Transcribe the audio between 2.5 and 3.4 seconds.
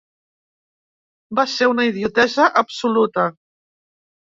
absoluta.